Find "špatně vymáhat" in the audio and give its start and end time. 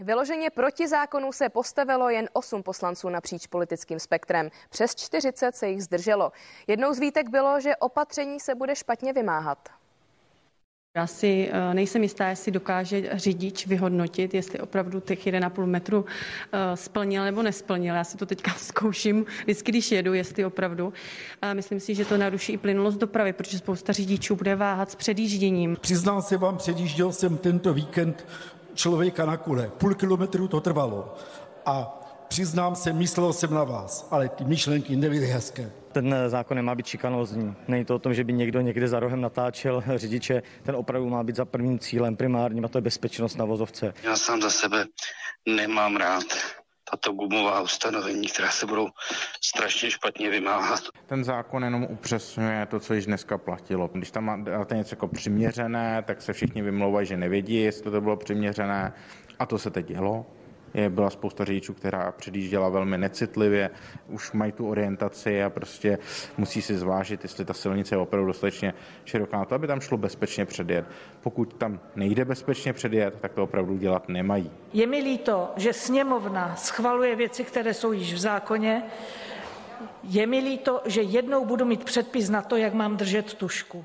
8.76-9.68, 49.90-50.80